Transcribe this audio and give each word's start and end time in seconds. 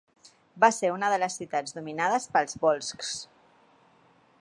Va 0.63 0.69
ser 0.77 0.89
una 0.93 1.11
de 1.15 1.19
les 1.25 1.35
ciutats 1.41 1.77
dominades 1.77 2.27
pels 2.37 2.59
volscs. 2.67 3.13